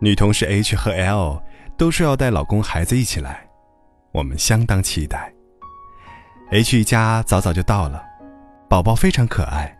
[0.00, 1.42] 女同事 H 和 L
[1.76, 3.48] 都说要带老公孩子一起来，
[4.12, 5.32] 我们相当期待。
[6.50, 8.02] H 一家早早就到了，
[8.68, 9.76] 宝宝非常可爱，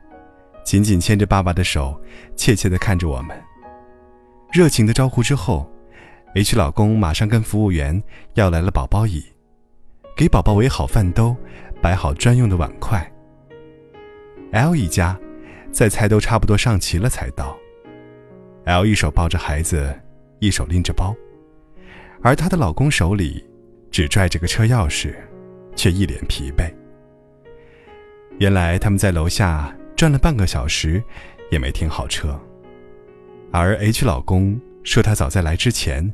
[0.65, 2.01] 紧紧牵着爸爸的手，
[2.35, 3.41] 怯怯地看着我们。
[4.51, 5.71] 热情的招呼之后
[6.35, 8.03] ，H 老公马上跟服务员
[8.35, 9.25] 要来了宝宝椅，
[10.17, 11.37] 给宝宝围好饭兜，
[11.81, 13.09] 摆好专用的碗筷。
[14.51, 15.17] L 一家
[15.71, 17.57] 在菜都差不多上齐了才到。
[18.65, 19.99] L 一手抱着孩子，
[20.41, 21.15] 一手拎着包，
[22.23, 23.45] 而她的老公手里
[23.91, 25.15] 只拽着个车钥匙，
[25.75, 26.73] 却一脸疲惫。
[28.39, 31.03] 原来他们在楼下转了半个小时，
[31.51, 32.39] 也没停好车。
[33.51, 36.13] 而 H 老公说他早在来之前，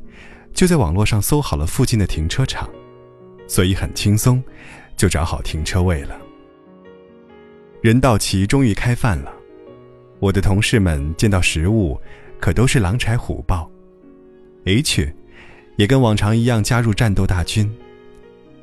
[0.53, 2.69] 就在网络上搜好了附近的停车场，
[3.47, 4.43] 所以很轻松
[4.97, 6.19] 就找好停车位了。
[7.81, 9.31] 人到齐，终于开饭了。
[10.19, 11.99] 我的同事们见到食物。
[12.37, 13.71] 可都是狼豺虎豹
[14.65, 15.11] ，H
[15.77, 17.71] 也跟往常一样加入战斗大军，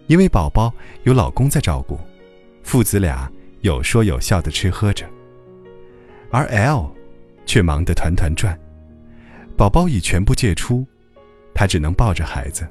[0.06, 0.72] 因为宝宝
[1.04, 1.98] 有老公在照顾，
[2.62, 3.30] 父子俩
[3.62, 5.08] 有说有笑的吃喝着。
[6.30, 6.94] 而 L
[7.46, 8.58] 却忙得团团转，
[9.56, 10.86] 宝宝已全部借出，
[11.54, 12.68] 他只能抱着孩子。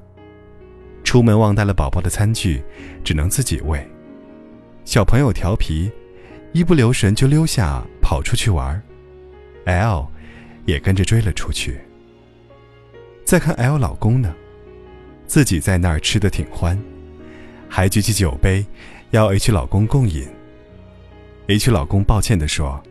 [1.04, 2.64] 出门忘带了宝宝的餐具，
[3.04, 3.86] 只能自己喂。
[4.86, 5.92] 小朋友调皮，
[6.54, 8.82] 一不留神就溜下跑出去玩。
[9.66, 10.08] L。
[10.66, 11.82] 也跟着追了出去。
[13.32, 14.36] 再看 L 老公呢，
[15.26, 16.78] 自己在那儿吃的挺欢，
[17.70, 18.66] 还举起酒杯
[19.12, 20.28] 要 H 老公共饮。
[21.47, 22.84] H 老公抱歉地说：“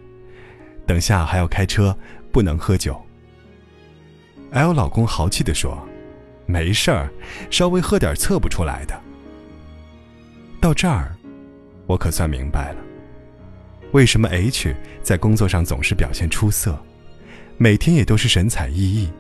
[0.89, 1.95] 等下还要开车，
[2.33, 2.99] 不能喝酒。
[4.53, 5.79] ”L 老公豪气地说
[6.49, 7.13] ：“没事儿，
[7.51, 8.99] 稍微喝点测不出来的。”
[10.59, 11.15] 到这儿，
[11.87, 12.79] 我可算明白了，
[13.93, 16.83] 为什么 H 在工作上总是表现出色。
[17.59, 18.73] 每天也都是神采奕
[19.05, 19.11] 奕，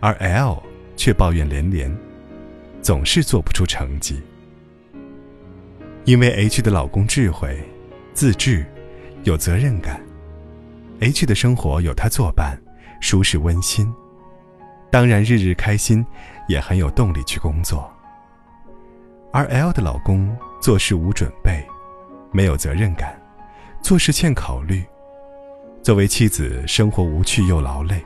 [0.00, 0.62] 而 L
[0.96, 1.94] 却抱怨连连，
[2.80, 4.20] 总是做不出成绩。
[6.04, 7.62] 因为 H 的老公智慧、
[8.14, 8.64] 自制、
[9.24, 10.00] 有责任感
[11.00, 12.58] ，H 的生活有他作伴，
[13.00, 13.92] 舒适温馨，
[14.90, 16.04] 当然日日开心，
[16.48, 17.92] 也很有动力去工作。
[19.32, 21.62] 而 L 的老公做事无准备，
[22.32, 23.20] 没有责任感，
[23.82, 24.82] 做事欠考虑。
[25.82, 28.02] 作为妻子，生活无趣又劳累，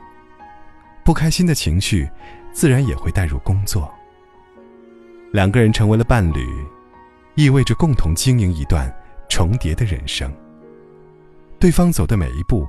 [1.03, 2.09] 不开心的情绪
[2.51, 3.91] 自然也会带入工作。
[5.31, 6.47] 两个人成为了伴侣，
[7.35, 8.93] 意味着共同经营一段
[9.27, 10.31] 重叠的人生。
[11.59, 12.67] 对方走的每一步，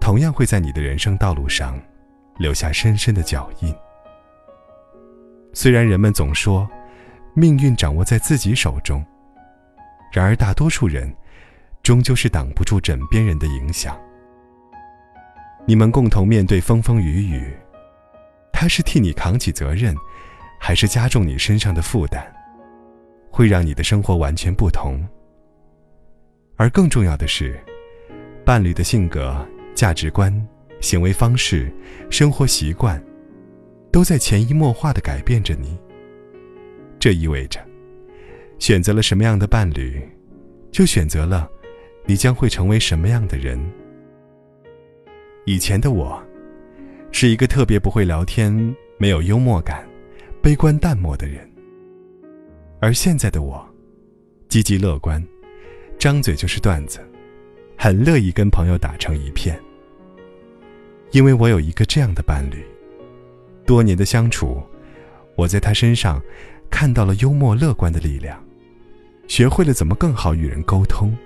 [0.00, 1.80] 同样会在你的人生道路上
[2.38, 3.74] 留下深深的脚印。
[5.52, 6.68] 虽然人们总说
[7.34, 9.04] 命运掌握在自己手中，
[10.12, 11.12] 然而大多数人
[11.82, 13.98] 终究是挡不住枕边人的影响。
[15.66, 17.52] 你们共同面对风风雨雨，
[18.58, 19.94] 他是替你扛起责任，
[20.58, 22.24] 还是加重你身上的负担，
[23.30, 25.06] 会让你的生活完全不同。
[26.56, 27.60] 而更重要的是，
[28.46, 30.32] 伴侣的性格、价值观、
[30.80, 31.70] 行为方式、
[32.10, 32.98] 生活习惯，
[33.92, 35.78] 都在潜移默化的改变着你。
[36.98, 37.60] 这意味着，
[38.58, 40.02] 选择了什么样的伴侣，
[40.72, 41.46] 就选择了
[42.06, 43.60] 你将会成为什么样的人。
[45.44, 46.25] 以前的我，
[47.18, 49.88] 是一个特别不会聊天、没有幽默感、
[50.42, 51.50] 悲观淡漠的人。
[52.78, 53.66] 而现在的我，
[54.50, 55.26] 积极乐观，
[55.98, 57.00] 张嘴就是段子，
[57.74, 59.58] 很乐意跟朋友打成一片。
[61.12, 62.62] 因为我有一个这样的伴侣，
[63.64, 64.62] 多年的相处，
[65.36, 66.22] 我在他身上
[66.68, 68.38] 看到了幽默乐观的力量，
[69.26, 71.16] 学会了怎么更好与人沟通，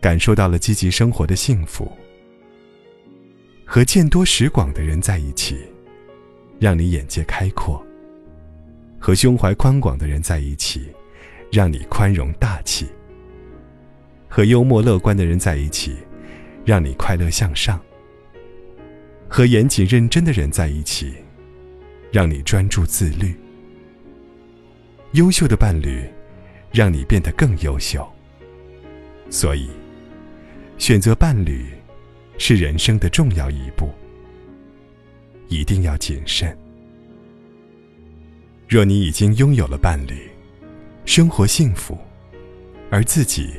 [0.00, 1.88] 感受到了积极生活的幸福。
[3.70, 5.58] 和见多识广的人在一起，
[6.58, 7.78] 让你眼界开阔；
[8.98, 10.88] 和胸怀宽广的人在一起，
[11.52, 12.86] 让你宽容大气；
[14.26, 15.98] 和幽默乐观的人在一起，
[16.64, 17.78] 让你快乐向上；
[19.28, 21.12] 和严谨认真的人在一起，
[22.10, 23.34] 让你专注自律。
[25.12, 26.08] 优秀的伴侣，
[26.72, 28.10] 让你变得更优秀。
[29.28, 29.68] 所以，
[30.78, 31.77] 选择伴侣。
[32.38, 33.92] 是人生的重要一步，
[35.48, 36.56] 一定要谨慎。
[38.68, 40.30] 若你已经拥有了伴侣，
[41.04, 41.98] 生活幸福，
[42.90, 43.54] 而自己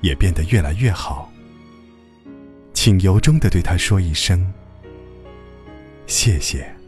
[0.00, 1.30] 也变得越来越好，
[2.72, 4.52] 请由衷的对他说一声
[6.06, 6.79] 谢谢。